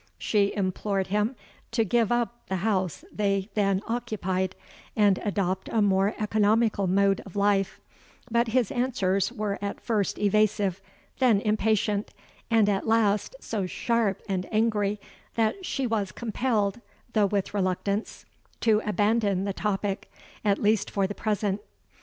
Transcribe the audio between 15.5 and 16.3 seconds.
she was